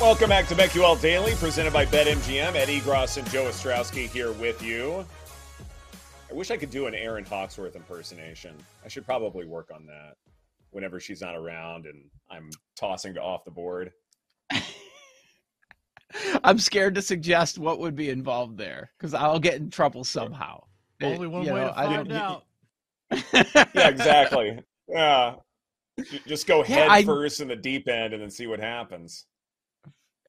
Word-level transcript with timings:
Welcome 0.00 0.28
back 0.28 0.46
to 0.48 0.54
BetQL 0.54 1.00
Daily, 1.00 1.34
presented 1.36 1.72
by 1.72 1.86
BetMGM. 1.86 2.54
Ed 2.54 2.68
Egros 2.68 3.16
and 3.16 3.28
Joe 3.30 3.44
Ostrowski 3.46 4.08
here 4.08 4.30
with 4.32 4.62
you. 4.62 5.06
I 6.30 6.34
wish 6.34 6.50
I 6.50 6.56
could 6.58 6.70
do 6.70 6.86
an 6.86 6.94
Erin 6.94 7.24
Hawksworth 7.24 7.76
impersonation. 7.76 8.54
I 8.84 8.88
should 8.88 9.06
probably 9.06 9.46
work 9.46 9.70
on 9.74 9.86
that 9.86 10.16
whenever 10.70 11.00
she's 11.00 11.22
not 11.22 11.34
around 11.34 11.86
and 11.86 12.04
I'm 12.30 12.50
tossing 12.76 13.14
to 13.14 13.22
off 13.22 13.44
the 13.44 13.50
board. 13.50 13.92
I'm 16.44 16.58
scared 16.58 16.94
to 16.96 17.02
suggest 17.02 17.58
what 17.58 17.78
would 17.78 17.96
be 17.96 18.10
involved 18.10 18.58
there 18.58 18.90
because 18.98 19.14
I'll 19.14 19.40
get 19.40 19.54
in 19.54 19.70
trouble 19.70 20.04
somehow. 20.04 20.62
Only 21.02 21.26
one 21.26 21.44
You 21.44 21.54
way 21.54 21.60
know, 21.62 21.68
to 21.68 21.78
I 21.78 21.84
find 21.86 22.08
don't- 22.08 22.18
out. 22.18 22.42
Yeah, 23.74 23.88
exactly. 23.88 24.58
yeah. 24.88 25.36
Just 26.26 26.46
go 26.46 26.58
Yeah, 26.64 26.74
head 26.74 26.88
I- 26.90 27.02
first 27.04 27.40
in 27.40 27.48
the 27.48 27.56
deep 27.56 27.88
end 27.88 28.12
and 28.12 28.22
then 28.22 28.30
see 28.30 28.46
what 28.46 28.60
happens. 28.60 29.24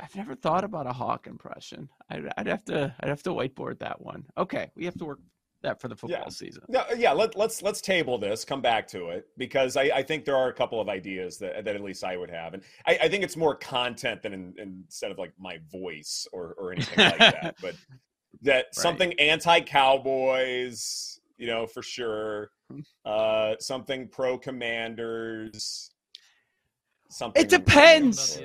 I've 0.02 0.16
never 0.16 0.36
thought 0.36 0.64
about 0.64 0.88
a 0.88 0.94
hawk 0.94 1.28
impression. 1.28 1.90
I'd, 2.10 2.32
I'd 2.38 2.48
have 2.48 2.66
to 2.66 2.94
I'd 3.00 3.10
have 3.10 3.24
to 3.24 3.32
whiteboard 3.32 3.80
that 3.80 4.02
one. 4.02 4.26
Okay, 4.38 4.70
we 4.76 4.86
have 4.86 4.96
to 4.96 5.06
work 5.06 5.20
that 5.64 5.82
for 5.82 5.88
the 5.88 5.96
football 5.96 6.22
Yeah. 6.24 6.30
season. 6.30 6.62
No, 6.70 6.84
yeah, 6.96 7.12
let, 7.14 7.36
let's 7.36 7.64
let's 7.64 7.82
table 7.82 8.20
this, 8.20 8.46
come 8.46 8.62
back 8.62 8.88
to 8.90 9.10
it, 9.10 9.26
because 9.38 9.76
I, 9.76 9.84
I 9.86 10.04
think 10.04 10.24
there 10.24 10.36
are 10.36 10.50
a 10.50 10.54
couple 10.54 10.80
of 10.80 10.88
ideas 10.88 11.40
that, 11.40 11.66
that 11.66 11.76
at 11.76 11.82
least 11.82 12.04
I 12.04 12.16
would 12.16 12.30
have, 12.30 12.54
and 12.54 12.62
I, 12.86 13.00
I 13.04 13.10
think 13.10 13.24
it's 13.24 13.36
more 13.36 13.56
content 13.56 14.22
than 14.22 14.34
in, 14.34 14.54
instead 14.60 15.10
of 15.12 15.18
like 15.18 15.34
my 15.40 15.58
voice 15.72 16.28
or, 16.32 16.54
or 16.60 16.74
anything 16.74 17.00
like 17.04 17.18
that. 17.42 17.56
But 17.60 17.76
that 18.44 18.76
something 18.76 19.14
anti-cowboys, 19.14 21.20
you 21.38 21.48
know, 21.48 21.66
for 21.66 21.82
sure. 21.82 22.52
Hmm. 22.72 22.80
Uh, 23.04 23.56
something 23.60 24.08
pro 24.10 24.38
commanders. 24.38 25.90
Something. 27.10 27.42
It 27.42 27.50
depends. 27.50 28.40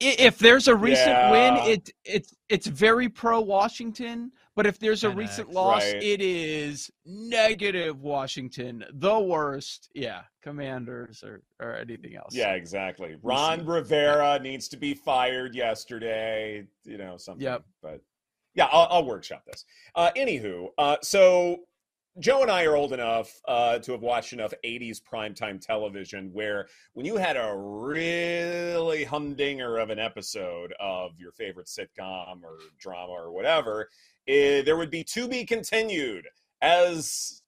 the 0.00 0.06
S- 0.06 0.18
NBA. 0.18 0.22
I- 0.22 0.26
If 0.26 0.38
there's 0.38 0.68
a 0.68 0.74
recent 0.76 1.30
win, 1.30 1.54
Yeah. 1.56 1.66
it 1.66 1.90
it's 2.04 2.34
it's 2.48 2.66
very 2.66 3.08
pro 3.08 3.40
Washington. 3.40 4.32
But 4.56 4.66
if 4.66 4.78
there's 4.78 5.02
a 5.02 5.08
10X. 5.08 5.16
recent 5.18 5.50
loss, 5.50 5.82
Right. 5.82 6.00
it 6.00 6.20
is 6.20 6.88
negative 7.04 8.00
Washington, 8.00 8.84
the 8.92 9.18
worst. 9.18 9.90
Yeah, 9.94 10.22
Commanders 10.42 11.24
or 11.24 11.42
or 11.60 11.74
anything 11.76 12.14
else. 12.16 12.34
Yeah, 12.34 12.52
exactly. 12.54 13.16
Ron. 13.22 13.66
Rivera 13.66 14.38
needs 14.38 14.68
to 14.68 14.76
be 14.76 14.94
fired 14.94 15.54
yesterday. 15.56 16.66
You 16.84 16.98
know 16.98 17.16
something. 17.16 17.42
Yep. 17.42 17.64
But 17.82 18.00
yeah, 18.54 18.66
I'll, 18.70 18.86
I'll 18.90 19.04
workshop 19.06 19.44
this. 19.44 19.64
Uh, 19.96 20.10
anywho, 20.16 20.68
uh, 20.78 20.98
so 21.02 21.64
Joe 22.20 22.42
and 22.42 22.50
I 22.50 22.64
are 22.64 22.76
old 22.76 22.92
enough 22.92 23.40
uh, 23.48 23.80
to 23.80 23.92
have 23.92 24.02
watched 24.02 24.32
enough 24.32 24.54
'80s 24.64 25.00
primetime 25.02 25.60
television 25.60 26.30
where 26.32 26.68
when 26.92 27.04
you 27.04 27.16
had 27.16 27.36
a 27.36 27.52
really 27.56 29.02
humdinger 29.02 29.78
of 29.78 29.90
an 29.90 29.98
episode 29.98 30.72
of 30.78 31.18
your 31.18 31.32
favorite 31.32 31.66
sitcom 31.66 32.44
or 32.44 32.58
drama 32.78 33.12
or 33.12 33.32
whatever, 33.32 33.88
eh, 34.28 34.62
there 34.62 34.76
would 34.76 34.90
be 34.90 35.02
to 35.04 35.26
be 35.26 35.44
continued 35.44 36.28
as 36.62 37.42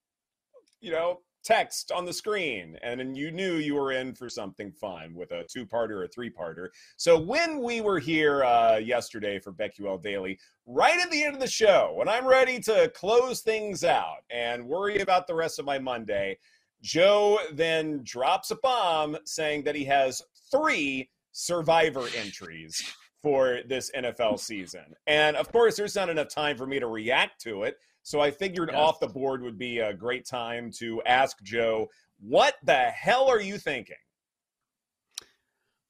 you 0.81 0.91
know 0.91 1.21
text 1.47 1.91
on 1.93 2.03
the 2.03 2.11
screen 2.11 2.77
and 2.83 2.99
then 2.99 3.15
you 3.15 3.31
knew 3.31 3.55
you 3.55 3.75
were 3.75 3.93
in 3.93 4.13
for 4.13 4.27
something 4.27 4.71
fun 4.71 5.15
with 5.15 5.31
a 5.31 5.45
two-parter 5.45 5.91
or 5.91 6.03
a 6.03 6.07
three-parter 6.09 6.67
so 6.97 7.17
when 7.17 7.61
we 7.61 7.79
were 7.79 7.99
here 7.99 8.43
uh, 8.43 8.77
yesterday 8.77 9.39
for 9.39 9.53
BetQL 9.53 10.01
Daily, 10.01 10.39
right 10.65 10.99
at 10.99 11.11
the 11.11 11.23
end 11.23 11.35
of 11.35 11.41
the 11.41 11.47
show, 11.47 11.93
when 11.95 12.07
I'm 12.07 12.25
ready 12.25 12.59
to 12.61 12.91
close 12.95 13.41
things 13.41 13.83
out 13.83 14.23
and 14.29 14.67
worry 14.67 14.99
about 14.99 15.27
the 15.27 15.35
rest 15.35 15.59
of 15.59 15.65
my 15.65 15.79
Monday, 15.79 16.37
Joe 16.81 17.39
then 17.53 18.01
drops 18.03 18.51
a 18.51 18.55
bomb 18.55 19.17
saying 19.25 19.63
that 19.63 19.75
he 19.75 19.85
has 19.85 20.21
three 20.51 21.09
survivor 21.31 22.07
entries 22.15 22.93
for 23.21 23.59
this 23.67 23.91
NFL 23.95 24.39
season. 24.39 24.85
And 25.07 25.35
of 25.35 25.51
course, 25.51 25.75
there's 25.75 25.95
not 25.95 26.09
enough 26.09 26.29
time 26.29 26.57
for 26.57 26.67
me 26.67 26.79
to 26.79 26.87
react 26.87 27.41
to 27.41 27.63
it. 27.63 27.77
So 28.07 28.21
I 28.21 28.31
figured 28.31 28.69
Yes. 28.71 28.79
off 28.79 29.01
the 29.01 29.07
board 29.07 29.41
would 29.41 29.57
be 29.57 29.79
a 29.79 29.93
great 29.93 30.25
time 30.25 30.71
to 30.77 31.03
ask 31.03 31.43
Joe, 31.43 31.89
what 32.21 32.55
the 32.63 32.89
hell 32.91 33.27
are 33.27 33.41
you 33.41 33.57
thinking? 33.57 33.97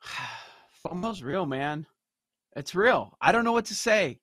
FOMO's 0.83 1.21
real, 1.21 1.45
man. 1.45 1.85
It's 2.55 2.73
real. 2.73 3.15
I 3.21 3.31
don't 3.31 3.43
know 3.43 3.51
what 3.51 3.65
to 3.65 3.75
say. 3.75 4.19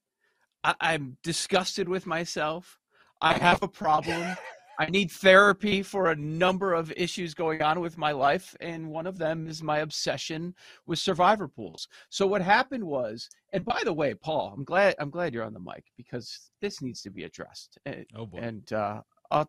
I, 0.64 0.74
I'm 0.80 1.18
disgusted 1.22 1.88
with 1.88 2.04
myself. 2.04 2.80
I 3.22 3.34
have 3.34 3.62
a 3.62 3.68
problem. 3.68 4.36
I 4.78 4.86
need 4.86 5.10
therapy 5.10 5.82
for 5.82 6.10
a 6.10 6.16
number 6.16 6.74
of 6.74 6.92
issues 6.96 7.34
going 7.34 7.62
on 7.62 7.80
with 7.80 7.96
my 7.96 8.12
life, 8.12 8.56
and 8.60 8.88
one 8.90 9.06
of 9.06 9.18
them 9.18 9.46
is 9.46 9.62
my 9.62 9.78
obsession 9.78 10.54
with 10.86 10.98
survivor 10.98 11.48
pools. 11.48 11.86
So 12.10 12.26
what 12.26 12.42
happened 12.42 12.84
was, 12.84 13.28
and 13.52 13.64
by 13.64 13.80
the 13.84 13.92
way, 13.92 14.14
Paul, 14.14 14.52
I'm 14.56 14.64
glad 14.64 14.94
I'm 14.98 15.10
glad 15.10 15.32
you're 15.32 15.44
on 15.44 15.54
the 15.54 15.60
mic 15.60 15.84
because 15.96 16.50
this 16.60 16.82
needs 16.82 17.02
to 17.02 17.10
be 17.10 17.24
addressed. 17.24 17.78
And, 17.86 18.04
Oh 18.16 18.26
boy. 18.26 18.38
and 18.38 18.72
uh, 18.72 19.00
uh, 19.30 19.44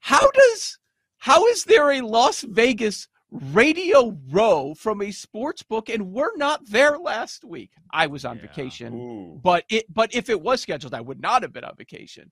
how 0.00 0.30
does 0.30 0.78
how 1.18 1.46
is 1.46 1.64
there 1.64 1.90
a 1.92 2.00
Las 2.00 2.42
Vegas 2.42 3.08
radio 3.30 4.16
row 4.30 4.72
from 4.74 5.02
a 5.02 5.10
sports 5.10 5.62
book 5.62 5.90
and 5.90 6.12
we're 6.12 6.36
not 6.36 6.60
there 6.70 6.96
last 6.98 7.44
week? 7.44 7.70
I 7.92 8.06
was 8.06 8.24
on 8.24 8.36
Yeah. 8.36 8.42
vacation, 8.42 8.94
Ooh. 8.94 9.40
but 9.42 9.64
it 9.68 9.84
but 9.92 10.14
if 10.14 10.30
it 10.30 10.40
was 10.40 10.62
scheduled, 10.62 10.94
I 10.94 11.00
would 11.00 11.20
not 11.20 11.42
have 11.42 11.52
been 11.52 11.64
on 11.64 11.74
vacation. 11.76 12.30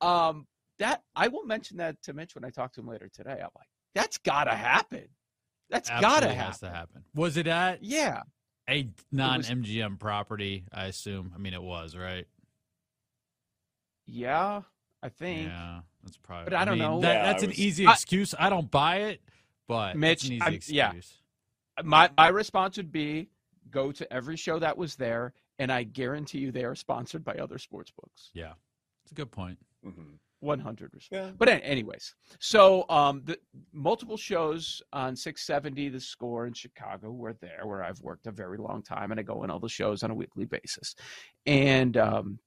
Um, 0.00 0.46
that 0.78 1.02
I 1.14 1.28
will 1.28 1.44
mention 1.44 1.78
that 1.78 2.00
to 2.02 2.12
Mitch 2.12 2.34
when 2.34 2.44
I 2.44 2.50
talk 2.50 2.72
to 2.74 2.80
him 2.80 2.88
later 2.88 3.08
today. 3.08 3.32
I'm 3.32 3.50
like, 3.56 3.68
that's 3.94 4.18
gotta 4.18 4.54
happen. 4.54 5.08
That's 5.70 5.90
Absolutely 5.90 6.14
gotta 6.14 6.34
happen. 6.34 6.46
Has 6.46 6.60
to 6.60 6.70
happen. 6.70 7.04
Was 7.14 7.36
it 7.36 7.46
at 7.46 7.82
yeah 7.82 8.22
a 8.68 8.88
non 9.10 9.42
MGM 9.42 9.98
property? 9.98 10.64
I 10.72 10.86
assume. 10.86 11.32
I 11.34 11.38
mean, 11.38 11.54
it 11.54 11.62
was 11.62 11.96
right. 11.96 12.26
Yeah, 14.06 14.62
I 15.02 15.08
think. 15.08 15.48
Yeah, 15.48 15.80
that's 16.02 16.16
probably. 16.16 16.44
But 16.44 16.54
I, 16.54 16.62
I 16.62 16.64
don't 16.64 16.78
mean, 16.78 16.88
know. 16.88 17.00
That, 17.00 17.14
yeah, 17.14 17.22
that's 17.24 17.46
was, 17.46 17.56
an 17.56 17.60
easy 17.62 17.84
excuse. 17.84 18.34
I, 18.34 18.46
I, 18.46 18.50
don't 18.50 18.70
buy 18.70 18.96
it, 18.96 19.20
but 19.66 19.96
Mitch, 19.96 20.24
yeah. 20.68 20.92
My 21.84 22.10
my 22.16 22.28
response 22.28 22.76
would 22.76 22.90
be 22.90 23.28
go 23.70 23.92
to 23.92 24.12
every 24.12 24.36
show 24.36 24.58
that 24.58 24.76
was 24.76 24.96
there, 24.96 25.32
and 25.58 25.70
I 25.70 25.82
guarantee 25.82 26.38
you 26.38 26.50
they 26.50 26.64
are 26.64 26.74
sponsored 26.74 27.24
by 27.24 27.34
other 27.34 27.58
sports 27.58 27.90
books. 27.90 28.30
Yeah, 28.32 28.52
it's 29.04 29.12
a 29.12 29.14
good 29.14 29.30
point. 29.30 29.58
Mm-hmm. 29.86 30.14
100. 30.40 30.92
Yeah. 31.10 31.30
But 31.36 31.48
anyways, 31.48 32.14
so 32.38 32.84
um, 32.88 33.22
the 33.24 33.38
multiple 33.72 34.16
shows 34.16 34.82
on 34.92 35.16
670 35.16 35.88
The 35.88 36.00
Score 36.00 36.46
in 36.46 36.52
Chicago 36.52 37.10
were 37.10 37.34
there 37.34 37.62
where 37.64 37.82
I've 37.82 38.00
worked 38.00 38.26
a 38.26 38.32
very 38.32 38.58
long 38.58 38.82
time 38.82 39.10
and 39.10 39.18
I 39.18 39.22
go 39.22 39.42
in 39.44 39.50
all 39.50 39.60
the 39.60 39.68
shows 39.68 40.02
on 40.02 40.10
a 40.10 40.14
weekly 40.14 40.44
basis. 40.44 40.94
And 41.46 41.96
um, 41.96 42.38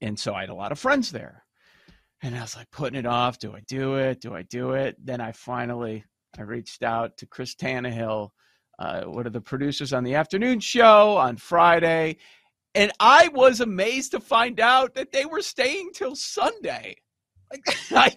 and 0.00 0.18
so 0.18 0.34
I 0.34 0.40
had 0.40 0.50
a 0.50 0.54
lot 0.54 0.72
of 0.72 0.78
friends 0.78 1.12
there. 1.12 1.44
And 2.22 2.36
I 2.36 2.40
was 2.40 2.56
like 2.56 2.70
putting 2.70 2.98
it 2.98 3.06
off, 3.06 3.38
do 3.38 3.52
I 3.54 3.60
do 3.66 3.96
it? 3.96 4.20
Do 4.20 4.34
I 4.34 4.42
do 4.42 4.72
it? 4.72 4.96
Then 5.04 5.20
I 5.20 5.32
finally 5.32 6.04
I 6.38 6.42
reached 6.42 6.82
out 6.82 7.16
to 7.18 7.26
Chris 7.26 7.54
Tannehill, 7.54 8.30
uh, 8.78 9.02
one 9.02 9.26
of 9.26 9.32
the 9.32 9.40
producers 9.40 9.92
on 9.92 10.02
the 10.02 10.14
afternoon 10.14 10.60
show 10.60 11.16
on 11.16 11.36
Friday, 11.36 12.16
and 12.74 12.92
I 13.00 13.28
was 13.28 13.60
amazed 13.60 14.12
to 14.12 14.20
find 14.20 14.60
out 14.60 14.94
that 14.94 15.12
they 15.12 15.24
were 15.24 15.42
staying 15.42 15.90
till 15.94 16.16
Sunday. 16.16 16.96
Like 17.50 17.62
I, 17.90 18.16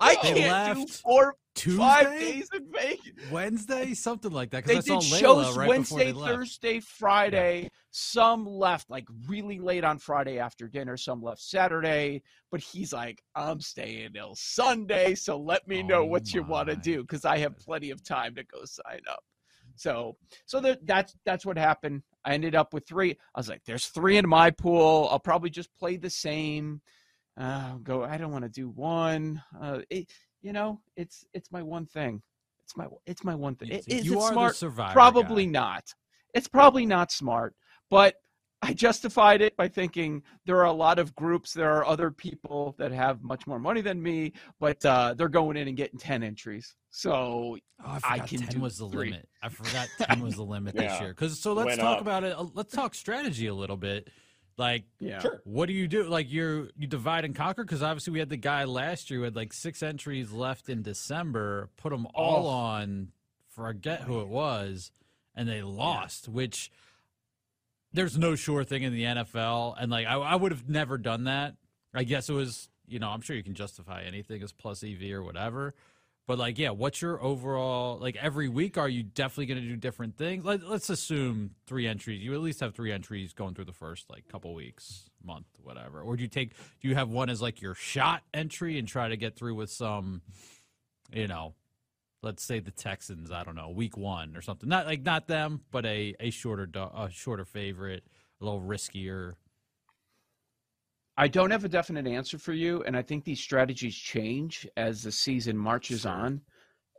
I 0.00 0.14
can't 0.16 0.76
do 0.76 0.86
four 0.86 1.36
Tuesday, 1.56 1.78
Five 1.78 2.20
days 2.20 2.48
in 2.54 2.70
Vegas. 2.70 3.30
Wednesday, 3.30 3.94
something 3.94 4.30
like 4.30 4.50
that. 4.50 4.66
They 4.66 4.76
I 4.76 4.80
did 4.80 5.02
shows 5.02 5.56
right 5.56 5.68
Wednesday. 5.68 6.12
Thursday, 6.12 6.80
Friday. 6.80 7.70
Some 7.90 8.44
left 8.46 8.90
like 8.90 9.06
really 9.26 9.58
late 9.58 9.82
on 9.82 9.98
Friday 9.98 10.38
after 10.38 10.68
dinner. 10.68 10.98
Some 10.98 11.22
left 11.22 11.40
Saturday. 11.40 12.22
But 12.50 12.60
he's 12.60 12.92
like, 12.92 13.22
I'm 13.34 13.60
staying 13.60 14.12
till 14.12 14.34
Sunday, 14.34 15.14
so 15.14 15.38
let 15.38 15.66
me 15.66 15.82
oh 15.82 15.86
know 15.86 16.00
Oh 16.02 16.04
what 16.04 16.34
you 16.34 16.42
want 16.42 16.68
to 16.68 16.76
do 16.76 17.00
because 17.00 17.24
I 17.24 17.38
have 17.38 17.58
plenty 17.58 17.90
of 17.90 18.04
time 18.04 18.34
to 18.34 18.44
go 18.44 18.58
sign 18.66 19.00
up. 19.10 19.24
So, 19.76 20.16
so 20.46 20.60
that, 20.60 20.86
that's 20.86 21.14
that's 21.24 21.46
what 21.46 21.56
happened. 21.58 22.02
I 22.24 22.34
ended 22.34 22.54
up 22.54 22.72
with 22.74 22.86
three. 22.86 23.12
I 23.34 23.38
was 23.38 23.48
like, 23.48 23.62
"There's 23.64 23.86
three 23.86 24.16
in 24.16 24.28
my 24.28 24.50
pool. 24.50 25.08
I'll 25.10 25.18
probably 25.20 25.50
just 25.50 25.74
play 25.76 25.96
the 25.96 26.10
same." 26.10 26.80
Uh, 27.38 27.74
go. 27.82 28.02
I 28.02 28.16
don't 28.16 28.32
want 28.32 28.44
to 28.44 28.50
do 28.50 28.70
one. 28.70 29.42
Uh, 29.60 29.80
it, 29.90 30.10
you 30.42 30.52
know, 30.52 30.80
it's 30.96 31.24
it's 31.34 31.52
my 31.52 31.62
one 31.62 31.86
thing. 31.86 32.22
It's 32.64 32.76
my 32.76 32.86
it's 33.06 33.22
my 33.24 33.34
one 33.34 33.54
thing. 33.54 33.68
You- 33.68 33.82
Is 33.86 34.06
you 34.06 34.14
it 34.14 34.22
are 34.22 34.32
smart? 34.32 34.52
the 34.52 34.58
survivor. 34.58 34.92
Probably 34.92 35.44
guy. 35.44 35.50
not. 35.52 35.84
It's 36.34 36.48
probably 36.48 36.86
not 36.86 37.12
smart, 37.12 37.54
but 37.90 38.14
I 38.68 38.72
justified 38.72 39.40
it 39.42 39.56
by 39.56 39.68
thinking 39.68 40.22
there 40.44 40.56
are 40.58 40.64
a 40.64 40.72
lot 40.72 40.98
of 40.98 41.14
groups, 41.14 41.52
there 41.52 41.70
are 41.72 41.86
other 41.86 42.10
people 42.10 42.74
that 42.78 42.90
have 42.92 43.22
much 43.22 43.46
more 43.46 43.58
money 43.58 43.80
than 43.80 44.02
me, 44.02 44.32
but 44.58 44.84
uh, 44.84 45.14
they're 45.16 45.28
going 45.28 45.56
in 45.56 45.68
and 45.68 45.76
getting 45.76 45.98
10 45.98 46.22
entries. 46.22 46.74
So 46.90 47.12
Oh, 47.12 47.58
I 47.84 47.96
I 47.96 47.98
forgot 48.18 48.28
can 48.28 48.38
ten 48.40 48.48
do 48.48 48.60
was 48.60 48.78
the 48.78 48.88
three. 48.88 49.10
limit. 49.10 49.28
I 49.42 49.48
forgot 49.50 49.88
ten 50.00 50.20
was 50.20 50.34
the 50.36 50.42
limit 50.44 50.74
this 50.74 50.98
year. 51.00 51.10
Because 51.10 51.38
so 51.38 51.52
let's 51.52 51.66
Went 51.66 51.80
talk 51.80 51.96
up. 51.96 52.00
about 52.00 52.24
it. 52.24 52.36
uh, 52.36 52.46
Let's 52.54 52.72
talk 52.74 52.94
strategy 52.94 53.46
a 53.48 53.54
little 53.54 53.76
bit. 53.76 54.08
Like, 54.58 54.84
yeah. 54.98 55.20
Sure. 55.20 55.42
what 55.44 55.66
do 55.66 55.74
you 55.74 55.86
do? 55.86 56.04
Like, 56.08 56.32
you're 56.32 56.68
you 56.78 56.86
divide 56.86 57.26
and 57.26 57.34
conquer. 57.36 57.62
Because 57.64 57.82
obviously 57.82 58.14
we 58.14 58.18
had 58.18 58.30
the 58.30 58.38
guy 58.38 58.64
last 58.64 59.10
year 59.10 59.18
who 59.20 59.24
had 59.24 59.36
like 59.36 59.52
six 59.52 59.82
entries 59.82 60.32
left 60.32 60.70
in 60.70 60.80
December. 60.82 61.68
Put 61.76 61.90
them 61.90 62.06
all 62.14 62.46
Oh. 62.46 62.50
on. 62.50 63.08
Forget 63.50 64.00
who 64.02 64.20
it 64.20 64.28
was, 64.28 64.90
and 65.34 65.46
they 65.48 65.60
lost. 65.62 66.28
Which 66.28 66.70
there's 67.96 68.18
no 68.18 68.34
sure 68.34 68.62
thing 68.62 68.82
in 68.82 68.92
the 68.92 69.02
NFL, 69.02 69.74
and 69.80 69.90
like 69.90 70.06
I, 70.06 70.14
I 70.14 70.36
would 70.36 70.52
have 70.52 70.68
never 70.68 70.98
done 70.98 71.24
that. 71.24 71.54
I 71.94 72.04
guess 72.04 72.28
it 72.28 72.34
was, 72.34 72.68
you 72.86 72.98
know, 72.98 73.08
I'm 73.08 73.22
sure 73.22 73.34
you 73.34 73.42
can 73.42 73.54
justify 73.54 74.02
anything 74.02 74.42
as 74.42 74.52
plus 74.52 74.84
EV 74.84 75.12
or 75.12 75.22
whatever. 75.22 75.74
But 76.26 76.38
like, 76.38 76.58
yeah, 76.58 76.70
what's 76.70 77.00
your 77.00 77.22
overall 77.22 77.98
like 77.98 78.16
every 78.16 78.48
week? 78.48 78.76
Are 78.76 78.88
you 78.88 79.02
definitely 79.02 79.46
going 79.46 79.62
to 79.62 79.68
do 79.68 79.76
different 79.76 80.18
things? 80.18 80.44
Let, 80.44 80.68
let's 80.68 80.90
assume 80.90 81.52
three 81.66 81.86
entries. 81.86 82.22
You 82.22 82.34
at 82.34 82.40
least 82.40 82.60
have 82.60 82.74
three 82.74 82.92
entries 82.92 83.32
going 83.32 83.54
through 83.54 83.66
the 83.66 83.72
first 83.72 84.10
like 84.10 84.28
couple 84.28 84.52
weeks, 84.52 85.08
month, 85.24 85.46
whatever. 85.62 86.02
Or 86.02 86.16
do 86.16 86.22
you 86.22 86.28
take? 86.28 86.50
Do 86.80 86.88
you 86.88 86.96
have 86.96 87.08
one 87.08 87.30
as 87.30 87.40
like 87.40 87.62
your 87.62 87.74
shot 87.74 88.22
entry 88.34 88.78
and 88.78 88.86
try 88.86 89.08
to 89.08 89.16
get 89.16 89.36
through 89.36 89.54
with 89.54 89.70
some, 89.70 90.20
you 91.12 91.28
know, 91.28 91.54
let's 92.26 92.42
say 92.42 92.58
the 92.58 92.72
Texans. 92.72 93.30
I 93.30 93.44
don't 93.44 93.54
know, 93.54 93.70
week 93.70 93.96
one 93.96 94.36
or 94.36 94.42
something. 94.42 94.68
Not 94.68 94.86
like 94.86 95.02
not 95.02 95.28
them, 95.28 95.60
but 95.70 95.86
a 95.86 96.14
a 96.20 96.30
shorter 96.30 96.68
a 96.74 97.08
shorter 97.10 97.44
favorite, 97.44 98.04
a 98.40 98.44
little 98.44 98.60
riskier. 98.60 99.34
I 101.16 101.28
don't 101.28 101.52
have 101.52 101.64
a 101.64 101.68
definite 101.68 102.06
answer 102.06 102.36
for 102.38 102.52
you, 102.52 102.82
and 102.82 102.96
I 102.96 103.00
think 103.02 103.24
these 103.24 103.40
strategies 103.40 103.96
change 103.96 104.68
as 104.76 105.02
the 105.02 105.12
season 105.12 105.56
marches 105.56 106.02
Sure. 106.02 106.10
on. 106.10 106.40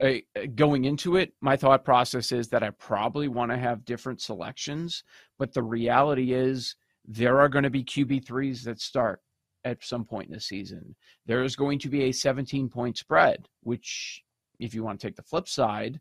Uh, 0.02 0.14
going 0.56 0.86
into 0.86 1.18
it, 1.18 1.34
my 1.42 1.58
thought 1.58 1.84
process 1.84 2.32
is 2.32 2.48
that 2.50 2.64
I 2.64 2.70
probably 2.72 3.28
want 3.28 3.52
to 3.52 3.58
have 3.58 3.86
different 3.86 4.22
selections, 4.22 5.04
but 5.38 5.54
the 5.54 5.62
reality 5.64 6.34
is 6.34 6.76
there 7.06 7.40
are 7.40 7.50
going 7.50 7.64
to 7.64 7.70
be 7.70 7.84
QB3s 7.84 8.64
that 8.64 8.80
start 8.80 9.22
at 9.66 9.84
some 9.84 10.06
point 10.06 10.28
in 10.28 10.34
the 10.34 10.40
season. 10.40 10.96
There 11.26 11.44
is 11.44 11.56
going 11.56 11.80
to 11.80 11.90
be 11.90 12.04
a 12.04 12.12
17 12.12 12.70
point 12.70 12.98
spread, 12.98 13.48
which, 13.62 14.24
if 14.60 14.74
you 14.74 14.84
want 14.84 15.00
to 15.00 15.08
take 15.08 15.16
the 15.16 15.24
flip 15.24 15.48
side, 15.48 16.00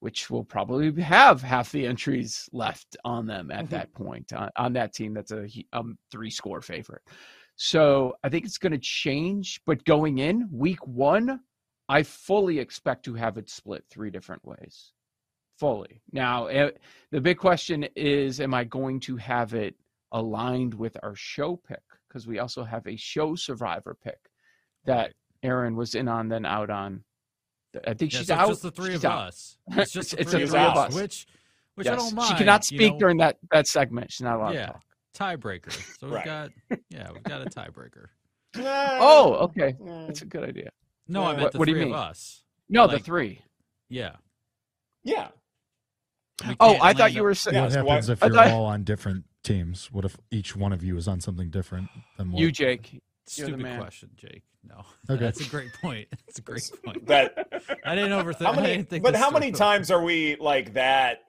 which 0.00 0.30
will 0.30 0.44
probably 0.44 1.00
have 1.00 1.40
half 1.42 1.70
the 1.70 1.86
entries 1.86 2.48
left 2.52 2.96
on 3.04 3.26
them 3.26 3.50
at 3.50 3.66
Mhm. 3.66 3.70
that 3.70 3.92
point 3.94 4.32
on, 4.32 4.50
on 4.56 4.72
that 4.72 4.92
team 4.92 5.14
that's 5.14 5.30
a 5.30 5.48
um, 5.72 5.96
three 6.10 6.30
score 6.30 6.60
favorite. 6.60 7.02
So 7.56 8.14
I 8.24 8.28
think 8.28 8.44
it's 8.44 8.58
going 8.58 8.72
to 8.72 8.78
change. 8.78 9.60
But 9.64 9.84
going 9.84 10.18
in 10.18 10.48
week 10.50 10.84
one, 10.86 11.40
I 11.88 12.02
fully 12.02 12.58
expect 12.58 13.04
to 13.04 13.14
have 13.14 13.36
it 13.38 13.48
split 13.48 13.84
three 13.90 14.10
different 14.10 14.44
ways. 14.44 14.92
Fully. 15.58 16.02
Now, 16.12 16.46
eh, 16.46 16.70
the 17.10 17.20
big 17.20 17.38
question 17.38 17.84
is 17.94 18.40
Am 18.40 18.54
I 18.54 18.64
going 18.64 18.98
to 19.00 19.16
have 19.18 19.54
it 19.54 19.76
aligned 20.10 20.74
with 20.74 20.96
our 21.02 21.14
show 21.14 21.56
pick? 21.56 21.82
Because 22.08 22.26
we 22.26 22.40
also 22.40 22.64
have 22.64 22.86
a 22.86 22.96
show 22.96 23.34
survivor 23.36 23.96
pick 24.02 24.18
that 24.84 25.14
Erin 25.42 25.76
was 25.76 25.94
in 25.94 26.08
on, 26.08 26.28
then 26.28 26.44
out 26.44 26.70
on. 26.70 27.04
I 27.86 27.94
think 27.94 28.12
Yeah, 28.12 28.18
she's 28.18 28.26
so 28.28 28.34
it's 28.34 28.42
out. 28.42 28.48
just 28.48 28.62
the 28.62 28.70
three 28.70 28.90
She's 28.92 29.04
of 29.04 29.10
out. 29.10 29.28
us. 29.28 29.56
It's 29.76 29.92
just 29.92 30.10
the 30.12 30.20
It's 30.20 30.30
three, 30.30 30.40
the 30.40 30.44
of, 30.44 30.50
three 30.50 30.60
of 30.60 30.76
us, 30.76 30.88
us. 30.88 30.94
which 30.94 31.26
which 31.74 31.86
I 31.88 31.96
don't 31.96 32.14
mind. 32.14 32.28
She 32.28 32.34
cannot 32.34 32.70
you 32.70 32.78
speak 32.78 32.92
know? 32.94 32.98
during 32.98 33.16
that 33.18 33.38
that 33.50 33.66
segment. 33.66 34.12
She's 34.12 34.22
not 34.22 34.36
allowed 34.38 34.54
Yeah. 34.54 34.66
to 34.66 34.72
talk. 34.72 34.82
tiebreaker. 35.40 35.72
So 35.98 36.06
we've 36.06 36.12
Right. 36.14 36.24
got 36.24 36.50
yeah, 36.90 37.08
we've 37.12 37.22
got 37.22 37.42
a 37.42 37.50
tiebreaker. 37.50 38.06
Oh, 38.58 39.34
okay. 39.44 39.74
That's 40.06 40.22
a 40.22 40.26
good 40.26 40.44
idea. 40.48 40.70
No, 41.08 41.22
I 41.22 41.28
What- 41.28 41.36
meant 41.38 41.52
the 41.52 41.58
what 41.58 41.64
do 41.66 41.70
you 41.72 41.76
three 41.78 41.84
mean? 41.86 41.94
of 41.94 42.00
us. 42.00 42.42
No, 42.68 42.84
Like- 42.84 42.98
the 42.98 43.04
three. 43.04 43.40
Yeah. 43.88 44.16
yeah. 45.04 45.28
Oh, 46.60 46.78
I 46.80 46.92
thought 46.92 47.12
you 47.12 47.22
were 47.22 47.34
saying 47.34 47.62
what 47.62 47.72
happens 47.72 48.08
if 48.08 48.20
you're 48.20 48.30
thought- 48.32 48.48
all 48.48 48.64
on 48.66 48.84
different 48.84 49.24
teams? 49.44 49.90
What 49.92 50.04
if 50.04 50.16
each 50.30 50.56
one 50.56 50.72
of 50.72 50.82
you 50.82 50.96
is 50.96 51.06
on 51.08 51.20
something 51.20 51.50
different 51.50 51.88
than 52.18 52.32
what? 52.32 52.40
you, 52.40 52.50
Jake. 52.52 53.00
You're 53.36 53.48
the 53.50 53.54
Stupid 53.56 53.78
question, 53.78 54.10
Jake. 54.16 54.42
No, 54.64 54.82
Okay. 55.10 55.22
that's 55.24 55.40
a 55.44 55.48
great 55.48 55.72
point. 55.80 56.08
That's 56.26 56.38
a 56.38 56.42
great 56.42 56.70
point. 56.84 57.06
That 57.06 57.46
I 57.84 57.94
didn't 57.94 58.10
overthink. 58.12 58.44
how 58.46 58.52
I 58.52 58.56
many? 58.56 58.68
didn't 58.76 58.88
think 58.90 59.02
But 59.04 59.14
how 59.16 59.30
many 59.30 59.50
through. 59.50 59.58
times 59.58 59.90
are 59.90 60.02
we 60.02 60.36
like 60.40 60.74
that? 60.74 61.20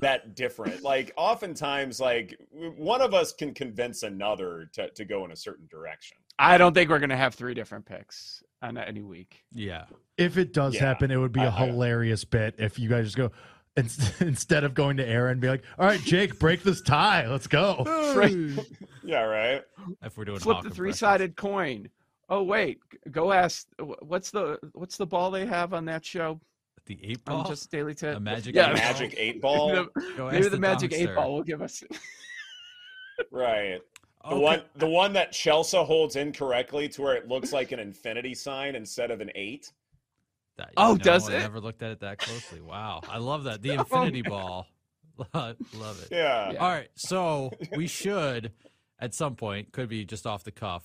That 0.00 0.34
different? 0.34 0.82
Like 0.82 1.12
oftentimes, 1.16 1.98
like 2.00 2.36
one 2.76 3.00
of 3.00 3.14
us 3.14 3.32
can 3.32 3.54
convince 3.54 4.02
another 4.02 4.68
to, 4.74 4.90
to 4.90 5.04
go 5.04 5.24
in 5.24 5.30
a 5.30 5.36
certain 5.36 5.66
direction. 5.70 6.16
I 6.38 6.58
don't 6.58 6.74
think 6.74 6.90
we're 6.90 6.98
gonna 6.98 7.16
have 7.16 7.34
three 7.34 7.54
different 7.54 7.86
picks 7.86 8.42
on 8.62 8.76
any 8.76 9.02
week. 9.02 9.44
Yeah. 9.52 9.84
If 10.18 10.36
it 10.38 10.52
does 10.52 10.74
Yeah. 10.74 10.80
happen, 10.86 11.10
it 11.10 11.16
would 11.16 11.32
be 11.32 11.40
a 11.40 11.44
I- 11.44 11.62
I- 11.62 11.66
hilarious 11.66 12.24
bit 12.24 12.56
if 12.58 12.78
you 12.78 12.88
guys 12.88 13.04
just 13.06 13.16
go 13.16 13.30
ins- 13.76 14.12
instead 14.20 14.64
of 14.64 14.74
going 14.74 14.96
to 14.98 15.06
Erin, 15.06 15.40
be 15.40 15.48
like, 15.48 15.64
"All 15.78 15.86
right, 15.86 16.00
Jake, 16.00 16.38
break 16.38 16.62
this 16.62 16.80
tie. 16.80 17.26
Let's 17.26 17.46
go." 17.46 17.84
Yeah, 19.06 19.20
right. 19.24 19.62
If 20.02 20.16
we're 20.16 20.24
doing 20.24 20.38
Flip 20.38 20.54
Hawk 20.56 20.64
the 20.64 20.70
three-sided 20.70 21.36
coin. 21.36 21.90
Oh 22.30 22.42
wait, 22.42 22.78
go 23.10 23.32
ask. 23.32 23.66
What's 24.00 24.30
the 24.30 24.58
what's 24.72 24.96
the 24.96 25.04
ball 25.06 25.30
they 25.30 25.44
have 25.44 25.74
on 25.74 25.84
that 25.84 26.06
show? 26.06 26.40
The 26.86 26.98
eight 27.02 27.20
On 27.26 27.42
ball. 27.42 27.44
just 27.44 27.70
Daily 27.70 27.94
Tip. 27.94 28.16
a 28.16 28.20
magic. 28.20 28.54
Yeah. 28.54 28.70
eight 28.70 28.72
ball? 28.72 28.74
Magic 28.82 29.14
eight 29.18 29.40
ball. 29.42 29.68
The- 29.74 30.12
Go 30.16 30.26
maybe 30.30 30.38
ask 30.38 30.50
the 30.52 30.58
magic 30.58 30.92
eight 30.94 31.14
ball 31.14 31.34
will 31.34 31.42
give 31.42 31.60
us. 31.60 31.84
right. 33.30 33.80
The 34.22 34.30
Okay. 34.30 34.40
one, 34.40 34.62
the 34.76 34.88
one 34.88 35.12
that 35.12 35.32
Chelsea 35.32 35.76
holds 35.76 36.16
incorrectly 36.16 36.88
to 36.88 37.02
where 37.02 37.14
it 37.14 37.28
looks 37.28 37.52
like 37.52 37.72
an 37.72 37.78
infinity 37.78 38.34
sign 38.34 38.74
instead 38.74 39.10
of 39.10 39.20
an 39.20 39.30
eight. 39.34 39.70
That- 40.56 40.72
Oh, 40.76 40.92
know, 40.92 40.98
does 40.98 41.28
I 41.28 41.34
it? 41.36 41.38
never 41.40 41.60
looked 41.60 41.82
at 41.82 41.90
it 41.90 42.00
that 42.00 42.18
closely. 42.18 42.60
Wow, 42.60 43.00
I 43.08 43.18
love 43.18 43.44
that. 43.44 43.60
The 43.62 43.70
infinity 43.74 44.22
ball. 44.22 44.66
love 45.34 45.56
it. 45.72 46.08
Yeah. 46.10 46.52
Yeah. 46.52 46.58
All 46.58 46.70
right, 46.70 46.90
so 46.96 47.52
we 47.76 47.86
should 47.86 48.52
at 48.98 49.14
some 49.14 49.36
point 49.36 49.72
could 49.72 49.88
be 49.88 50.04
just 50.04 50.26
off 50.26 50.44
the 50.44 50.52
cuff. 50.52 50.82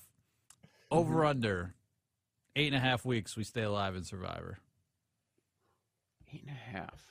Over 0.91 1.15
Mm-hmm. 1.19 1.27
under 1.27 1.75
eight 2.55 2.67
and 2.67 2.75
a 2.75 2.79
half 2.79 3.05
weeks. 3.05 3.37
We 3.37 3.43
stay 3.43 3.61
alive 3.61 3.95
in 3.95 4.03
Survivor. 4.03 4.57
Eight 6.33 6.41
and 6.47 6.51
a 6.51 6.77
half. 6.77 7.05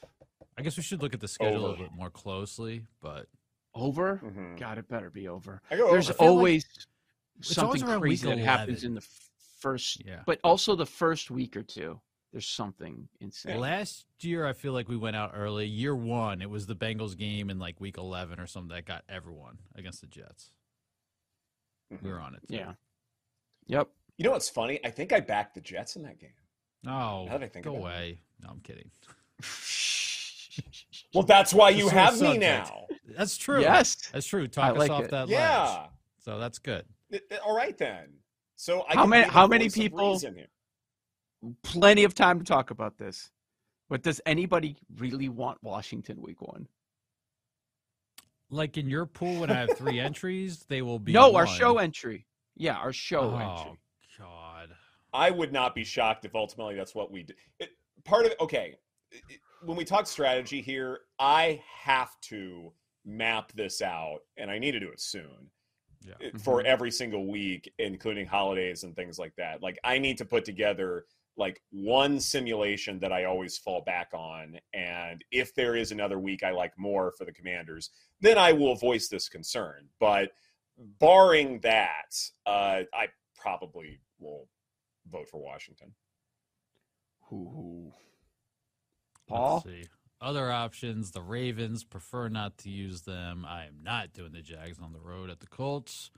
I 0.57 0.63
guess 0.63 0.77
we 0.77 0.83
should 0.83 1.01
look 1.03 1.15
at 1.15 1.21
the 1.21 1.29
schedule 1.29 1.59
a 1.59 1.63
little 1.69 1.77
bit 1.85 1.93
more 1.95 2.11
closely, 2.11 2.85
but 3.01 3.27
Over. 3.75 4.21
Mhm. 4.25 4.59
God, 4.59 4.79
it 4.79 4.89
better 4.89 5.11
be 5.11 5.29
over. 5.29 5.63
I 5.71 5.77
go 5.77 5.91
There's 5.93 6.09
over. 6.11 6.19
feel 6.19 6.27
like 6.27 6.31
always 6.37 6.65
always 7.37 7.57
something 7.57 7.83
crazy 8.01 8.27
week 8.27 8.37
that 8.37 8.45
happens 8.45 8.83
in 8.83 8.95
the 8.95 9.07
first, 9.61 10.05
Yeah. 10.05 10.23
but 10.27 10.41
also 10.43 10.75
the 10.75 10.87
first 10.87 11.31
week 11.31 11.57
or 11.57 11.63
two. 11.63 12.01
There's 12.33 12.47
something 12.47 13.09
insane. 13.21 13.59
last 13.59 14.05
year 14.21 14.47
I 14.47 14.53
feel 14.53 14.73
like 14.75 14.89
we 14.89 14.97
went 14.97 15.17
out 15.17 15.33
early. 15.35 15.67
Year 15.67 15.97
one, 15.97 16.43
it 16.43 16.51
was 16.51 16.67
the 16.67 16.77
Bengals 16.77 17.17
game 17.17 17.49
in 17.49 17.59
like 17.59 17.81
week 17.81 17.97
eleven 17.97 18.39
or 18.39 18.47
something 18.47 18.75
that 18.77 18.85
got 18.85 19.05
everyone 19.09 19.59
against 19.75 20.01
the 20.03 20.07
Jets. 20.07 20.51
We 21.91 21.97
mm-hmm. 21.97 22.09
were 22.09 22.21
on 22.21 22.35
it. 22.35 22.47
too. 22.49 22.57
Yeah. 22.57 22.73
Yep. 23.67 23.89
You 24.19 24.25
know 24.25 24.33
what's 24.33 24.49
funny? 24.51 24.79
I 24.85 24.91
think 24.91 25.13
I 25.13 25.21
backed 25.21 25.55
the 25.55 25.61
Jets 25.63 25.97
in 25.97 26.03
that 26.03 26.19
game. 26.19 26.31
Oh, 26.87 27.25
Now 27.25 27.29
that 27.39 27.43
I 27.43 27.49
think 27.49 27.65
go 27.65 27.71
about 27.77 27.79
it. 27.79 27.83
away. 27.83 28.21
No, 28.43 28.51
I'm 28.51 28.61
kidding. 28.61 28.91
Well, 31.15 31.23
that's 31.23 31.55
why 31.55 31.71
you 31.71 31.89
have 31.89 32.15
me 32.15 32.19
subject. 32.19 32.41
now. 32.41 32.87
That's 33.17 33.37
true. 33.37 33.61
Yes. 33.61 34.11
That's 34.13 34.27
true. 34.27 34.47
Talk 34.47 34.77
like 34.77 34.91
us 34.91 34.97
off 34.99 35.05
it. 35.05 35.11
that 35.11 35.21
ledge. 35.29 35.31
Yeah. 35.31 35.87
So 36.19 36.39
that's 36.39 36.59
good. 36.59 36.85
It- 37.11 37.27
it- 37.31 37.41
All 37.41 37.57
right 37.57 37.77
then. 37.79 38.09
So 38.57 38.85
I 38.89 38.95
How 38.95 39.07
many- 39.07 39.29
how 39.29 39.47
many 39.47 39.71
people- 39.71 40.13
reason 40.13 40.35
here. 40.35 40.49
Plenty 41.63 42.05
of 42.05 42.15
time 42.15 42.39
to 42.39 42.45
talk 42.45 42.71
about 42.71 42.99
this. 42.99 43.31
But 43.89 44.03
does 44.03 44.21
anybody 44.27 44.77
really 44.97 45.29
want 45.29 45.59
Washington 45.63 46.21
week 46.21 46.43
one? 46.43 46.69
Like 48.51 48.77
in 48.77 48.89
your 48.89 49.07
pool, 49.07 49.41
when 49.41 49.51
I 49.51 49.61
have 49.61 49.77
three 49.77 50.01
entries, 50.01 50.65
they 50.69 50.83
will 50.83 50.99
be 50.99 51.13
no, 51.13 51.35
our 51.37 51.47
show 51.47 51.79
entry. 51.79 52.27
Yeah, 52.57 52.77
our 52.77 52.93
show 52.93 53.35
entry. 53.35 53.45
Oh 53.47 53.61
entry. 53.61 53.79
God. 54.19 54.69
I 55.13 55.31
would 55.31 55.53
not 55.53 55.75
be 55.75 55.85
shocked 55.85 56.25
if 56.25 56.35
ultimately 56.35 56.75
that's 56.75 56.95
what 56.95 57.11
we 57.11 57.23
did. 57.23 57.37
It, 57.61 57.71
part 58.05 58.27
of 58.27 58.33
it, 58.33 58.41
okay, 58.41 58.75
when 59.63 59.77
we 59.77 59.85
talk 59.85 60.07
strategy 60.07 60.61
here, 60.61 61.01
I 61.19 61.63
have 61.83 62.21
to 62.23 62.73
map 63.05 63.53
this 63.55 63.81
out, 63.81 64.21
and 64.37 64.51
I 64.51 64.59
need 64.59 64.73
to 64.73 64.81
do 64.81 64.89
it 64.89 65.01
soon 65.01 65.51
Yeah. 66.07 66.15
it- 66.21 66.41
for 66.41 66.59
mm-hmm. 66.59 66.67
every 66.67 66.91
single 66.91 67.27
week, 67.27 67.73
including 67.79 68.27
holidays 68.27 68.85
and 68.85 68.95
things 68.95 69.19
like 69.19 69.35
that. 69.37 69.63
Like 69.63 69.79
I 69.85 69.99
need 69.99 70.19
to 70.19 70.25
put 70.25 70.45
together 70.45 71.07
like 71.39 71.63
one 71.71 72.21
simulation 72.21 72.99
that 72.99 73.13
I 73.13 73.25
always 73.25 73.57
fall 73.57 73.81
back 73.81 74.11
on, 74.13 74.59
and 74.75 75.25
if 75.31 75.55
there 75.55 75.77
is 75.77 75.93
another 75.93 76.19
week 76.19 76.43
I 76.43 76.51
like 76.51 76.77
more 76.77 77.13
for 77.17 77.25
the 77.25 77.33
Commanders, 77.33 77.91
then 78.21 78.37
I 78.37 78.53
will 78.53 78.75
voice 78.75 79.09
this 79.09 79.29
concern. 79.29 79.89
But 80.01 80.33
barring 80.99 81.61
that, 81.61 82.15
uh, 82.47 82.83
I 82.93 83.07
probably 83.37 84.01
will 84.19 84.49
vote 85.11 85.29
for 85.31 85.41
Washington. 85.41 85.95
Ooh. 87.33 87.93
Let's 89.29 89.41
Paul? 89.41 89.61
see. 89.63 89.85
Other 90.21 90.51
options, 90.51 91.13
the 91.13 91.23
Ravens 91.23 91.85
prefer 91.85 92.29
not 92.29 92.59
to 92.59 92.71
use 92.71 93.03
them. 93.03 93.47
I 93.49 93.67
am 93.67 93.77
not 93.83 94.13
doing 94.13 94.33
the 94.33 94.43
Jags 94.43 94.81
on 94.81 94.93
the 94.93 94.99
road 94.99 95.31
at 95.31 95.39
the 95.39 95.47
Colts. 95.47 96.11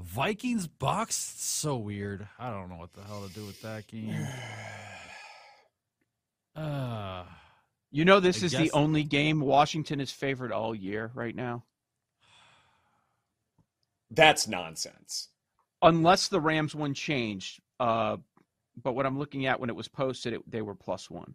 Vikings 0.00 0.66
Bucks, 0.66 1.14
so 1.16 1.76
weird. 1.76 2.26
I 2.38 2.50
don't 2.50 2.68
know 2.68 2.76
what 2.76 2.92
the 2.94 3.02
hell 3.02 3.26
to 3.26 3.32
do 3.34 3.44
with 3.46 3.60
that 3.62 3.86
game. 3.86 4.26
Uh, 6.56 7.24
You 7.92 8.04
know, 8.04 8.18
this 8.20 8.42
I 8.42 8.46
is 8.46 8.52
the 8.52 8.72
only 8.72 9.04
game 9.04 9.40
Washington 9.40 10.00
is 10.00 10.10
favored 10.10 10.50
all 10.52 10.74
year 10.74 11.10
right 11.14 11.34
now, 11.34 11.64
That's 14.10 14.48
nonsense. 14.48 15.28
unless 15.80 16.26
the 16.28 16.40
Rams 16.40 16.74
one 16.74 16.92
changed. 16.92 17.60
Uh, 17.78 18.16
but 18.82 18.94
what 18.94 19.06
I'm 19.06 19.18
looking 19.18 19.46
at 19.46 19.60
when 19.60 19.70
it 19.70 19.76
was 19.76 19.86
posted, 19.88 20.32
it, 20.34 20.50
they 20.50 20.60
were 20.60 20.74
plus 20.74 21.08
one. 21.08 21.34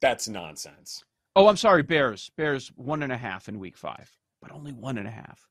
That's 0.00 0.28
nonsense. 0.28 1.04
Oh, 1.36 1.46
I'm 1.46 1.56
sorry, 1.56 1.82
Bears. 1.82 2.30
Bears 2.36 2.68
one 2.76 3.02
and 3.02 3.12
a 3.12 3.16
half 3.16 3.48
in 3.48 3.58
week 3.58 3.76
five, 3.76 4.10
but 4.42 4.50
only 4.50 4.72
one 4.72 4.98
and 4.98 5.06
a 5.06 5.10
half. 5.12 5.48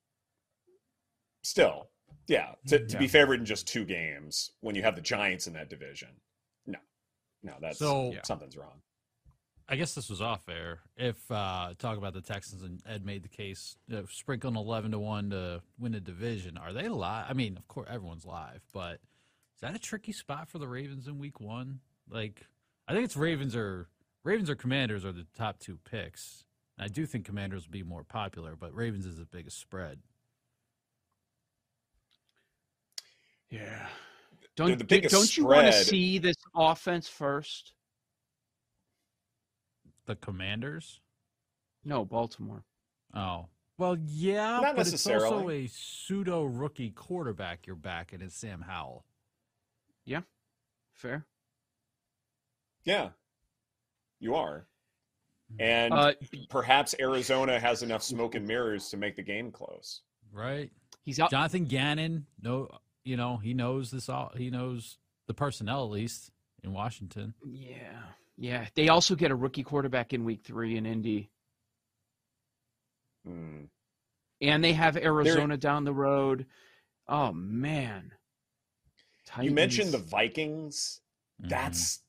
Still, 1.43 1.89
yeah. 2.27 2.51
To, 2.67 2.85
to 2.85 2.97
be 2.97 3.07
favored 3.07 3.39
in 3.39 3.45
just 3.45 3.67
two 3.67 3.85
games 3.85 4.51
when 4.61 4.75
you 4.75 4.83
have 4.83 4.95
the 4.95 5.01
Giants 5.01 5.47
in 5.47 5.53
that 5.53 5.69
division. 5.69 6.09
No, 6.67 6.79
no, 7.43 7.53
that's 7.61 7.79
So- 7.79 8.11
Yeah. 8.11 8.21
something's 8.23 8.57
wrong. 8.57 8.81
I 9.71 9.75
guess 9.75 9.93
this 9.93 10.09
was 10.09 10.19
off 10.19 10.49
air. 10.49 10.79
If 10.97 11.29
uh, 11.29 11.75
talk 11.77 11.99
about 11.99 12.13
the 12.13 12.21
Texans 12.21 12.63
and 12.63 12.81
Ed 12.87 13.05
made 13.05 13.21
the 13.21 13.29
case, 13.29 13.77
uh, 13.93 14.01
sprinkling 14.09 14.55
eleven 14.55 14.89
to 14.91 14.99
one 14.99 15.29
to 15.29 15.61
win 15.77 15.93
a 15.93 15.99
division. 15.99 16.57
Are 16.57 16.73
they 16.73 16.89
live? 16.89 17.27
I 17.29 17.33
mean, 17.33 17.55
of 17.55 17.67
course, 17.67 17.87
everyone's 17.87 18.25
live, 18.25 18.63
but 18.73 18.93
is 18.95 19.61
that 19.61 19.75
a 19.75 19.79
tricky 19.79 20.11
spot 20.11 20.49
for 20.49 20.57
the 20.57 20.67
Ravens 20.67 21.07
in 21.07 21.19
Week 21.19 21.39
One? 21.39 21.81
Like, 22.09 22.47
I 22.87 22.93
think 22.93 23.05
it's 23.05 23.15
Ravens 23.15 23.55
or 23.55 23.87
Ravens 24.23 24.49
or 24.49 24.55
Commanders 24.55 25.05
are 25.05 25.11
the 25.11 25.25
top 25.37 25.59
two 25.59 25.79
picks. 25.89 26.43
I 26.77 26.87
do 26.87 27.05
think 27.05 27.25
Commanders 27.25 27.65
will 27.65 27.73
be 27.73 27.83
more 27.83 28.03
popular, 28.03 28.55
but 28.55 28.73
Ravens 28.73 29.05
is 29.05 29.17
the 29.17 29.25
biggest 29.25 29.59
spread. 29.59 29.99
Yeah. 33.49 33.87
Don't 34.55 34.77
the 34.77 34.83
biggest 34.83 35.13
don't 35.13 35.37
you 35.37 35.45
want 35.45 35.67
to 35.67 35.73
see 35.73 36.17
this 36.17 36.35
offense 36.55 37.07
first? 37.07 37.73
The 40.05 40.15
Commanders? 40.15 40.99
No, 41.85 42.03
Baltimore. 42.03 42.63
Oh. 43.13 43.47
Well, 43.77 43.97
yeah, 44.05 44.59
Not 44.59 44.75
but 44.75 44.87
it's 44.87 45.07
also 45.07 45.49
a 45.49 45.67
pseudo 45.67 46.43
rookie 46.43 46.89
quarterback 46.89 47.65
you're 47.65 47.77
backing 47.77 48.21
is 48.21 48.33
Sam 48.33 48.61
Howell. 48.67 49.05
Yeah. 50.03 50.21
Fair. 50.93 51.25
Yeah, 52.83 53.09
you 54.19 54.35
are. 54.35 54.65
And 55.59 55.93
Uh, 55.93 56.13
perhaps 56.49 56.93
Arizona 56.99 57.59
has 57.59 57.81
enough 57.81 58.03
smoke 58.03 58.35
and 58.35 58.45
mirrors 58.45 58.89
to 58.89 58.97
make 58.97 59.15
the 59.15 59.23
game 59.23 59.51
close. 59.51 60.01
Right? 60.31 60.71
he's 61.03 61.19
out. 61.19 61.31
Jonathan 61.31 61.65
Gannon, 61.65 62.25
no, 62.41 62.69
you 63.03 63.17
know 63.17 63.37
he 63.37 63.53
knows 63.53 63.89
this. 63.91 64.09
All 64.09 64.31
he 64.35 64.49
knows 64.49 64.97
the 65.27 65.33
personnel 65.33 65.83
at 65.83 65.89
least 65.91 66.31
in 66.63 66.71
Washington. 66.71 67.33
Yeah. 67.43 68.03
Yeah. 68.37 68.67
They 68.75 68.89
also 68.89 69.15
get 69.15 69.31
a 69.31 69.35
rookie 69.35 69.63
quarterback 69.63 70.13
in 70.13 70.23
week 70.23 70.41
three 70.43 70.77
in 70.77 70.85
Indy. 70.85 71.31
Hmm. 73.25 73.63
And 74.41 74.63
they 74.63 74.73
have 74.73 74.95
Arizona 74.97 75.57
down 75.57 75.83
the 75.83 75.93
road. 75.93 76.45
Oh 77.07 77.31
man. 77.33 78.11
You 79.41 79.51
mentioned 79.51 79.89
the 79.91 79.97
Titans. 79.97 80.11
Vikings. 80.11 81.01
That's 81.39 81.99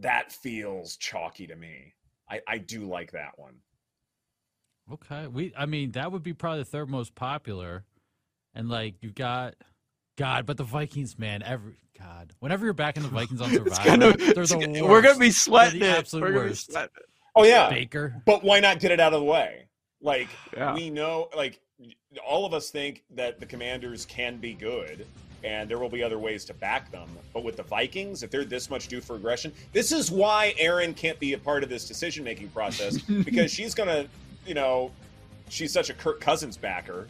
that 0.00 0.32
feels 0.32 0.96
chalky 0.96 1.46
to 1.46 1.56
me. 1.56 1.94
I, 2.30 2.40
I 2.48 2.58
do 2.58 2.84
like 2.86 3.12
that 3.12 3.32
one. 3.38 3.54
okay. 4.92 5.26
We, 5.26 5.52
I 5.56 5.66
mean, 5.66 5.92
that 5.92 6.10
would 6.12 6.22
be 6.22 6.32
probably 6.32 6.60
the 6.60 6.64
third 6.66 6.88
most 6.88 7.14
popular, 7.14 7.84
and 8.54 8.68
like 8.68 8.96
you've 9.02 9.14
got 9.14 9.54
God, 10.18 10.46
but 10.46 10.56
the 10.56 10.64
Vikings, 10.64 11.18
man, 11.18 11.42
every 11.42 11.74
God, 11.98 12.32
whenever 12.40 12.64
you're 12.64 12.74
backing 12.74 13.02
the 13.02 13.08
Vikings 13.08 13.40
on 13.40 13.50
Survivor, 13.52 13.84
gonna- 13.84 14.16
they're 14.16 14.42
it's 14.42 14.52
the 14.52 14.58
gonna- 14.58 14.84
We're 14.86 15.02
gonna 15.02 15.18
be 15.18 15.30
sweating 15.30 15.80
the 15.80 15.86
it. 15.90 15.98
absolute 15.98 16.22
We're 16.22 16.28
gonna 16.32 16.40
be 16.44 16.48
worst. 16.50 16.72
sweating 16.72 16.90
it. 16.96 17.02
Oh 17.36 17.44
yeah, 17.44 17.68
Baker. 17.68 18.22
but 18.24 18.42
why 18.42 18.60
not 18.60 18.80
get 18.80 18.90
it 18.92 18.98
out 19.00 19.12
of 19.12 19.20
the 19.20 19.26
way? 19.26 19.68
Like 20.00 20.28
Yeah. 20.56 20.74
we 20.74 20.88
know, 20.90 21.28
like 21.36 21.60
all 22.26 22.46
of 22.46 22.54
us 22.54 22.70
think 22.70 23.04
that 23.14 23.40
the 23.40 23.46
Commanders 23.46 24.06
can 24.06 24.38
be 24.38 24.54
good, 24.54 25.06
and 25.44 25.68
there 25.70 25.78
will 25.78 25.88
be 25.88 26.02
other 26.02 26.18
ways 26.18 26.44
to 26.46 26.54
back 26.54 26.90
them. 26.90 27.08
But 27.32 27.44
with 27.44 27.56
the 27.56 27.62
Vikings, 27.62 28.22
if 28.22 28.30
they're 28.30 28.44
this 28.44 28.68
much 28.70 28.88
due 28.88 29.00
for 29.00 29.16
aggression, 29.16 29.52
this 29.72 29.92
is 29.92 30.10
why 30.10 30.54
Erin 30.58 30.94
can't 30.94 31.18
be 31.20 31.32
a 31.34 31.38
part 31.38 31.62
of 31.62 31.68
this 31.68 31.86
decision 31.86 32.24
making 32.24 32.48
process 32.50 32.98
because 33.24 33.50
she's 33.52 33.74
gonna, 33.74 34.06
you 34.46 34.54
know, 34.54 34.90
she's 35.48 35.72
such 35.72 35.90
a 35.90 35.94
Kirk 35.94 36.20
Cousins 36.20 36.56
backer. 36.56 37.06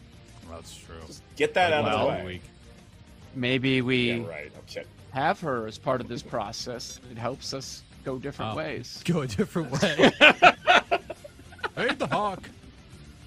That's 0.50 0.76
true. 0.76 0.95
Just 1.06 1.23
get 1.37 1.54
that 1.54 1.73
out 1.73 1.85
of 1.87 1.92
Well, 1.92 2.11
the 2.11 2.16
way. 2.18 2.25
week. 2.26 2.42
Maybe 3.35 3.83
we 3.83 4.12
Yeah, 4.12 4.26
right. 4.26 4.52
Okay. 4.68 4.85
have 5.12 5.40
her 5.40 5.66
as 5.66 5.76
part 5.78 6.00
of 6.00 6.09
this 6.09 6.23
process. 6.23 7.00
It 7.11 7.18
helps 7.18 7.52
us 7.52 7.83
go 8.04 8.18
different 8.18 8.52
Oh. 8.54 8.56
ways. 8.56 9.02
Go 9.04 9.23
a 9.23 9.26
different 9.26 9.71
way. 9.73 10.11
I 10.21 11.88
hate 11.88 11.99
the 11.99 12.06
hawk. 12.06 12.49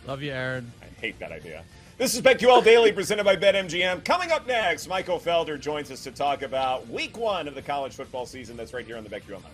Love 0.07 0.21
you, 0.23 0.31
Erin. 0.31 0.71
I 0.81 0.85
hate 1.01 1.19
that 1.19 1.31
idea. 1.31 1.63
This 1.99 2.15
is 2.15 2.21
BetQL 2.21 2.63
Daily 2.63 2.93
presented 2.93 3.25
by 3.25 3.35
BetMGM. 3.35 4.05
Coming 4.05 4.31
up 4.31 4.47
next, 4.47 4.87
Michael 4.87 5.19
Felder 5.19 5.59
joins 5.59 5.91
us 5.91 6.01
to 6.05 6.11
talk 6.11 6.43
about 6.43 6.87
week 6.87 7.17
one 7.17 7.45
of 7.45 7.55
the 7.55 7.61
college 7.61 7.93
football 7.93 8.25
season. 8.25 8.55
That's 8.55 8.73
right 8.73 8.85
here 8.85 8.95
on 8.95 9.03
the 9.03 9.09
BetQL 9.09 9.31
Network. 9.31 9.51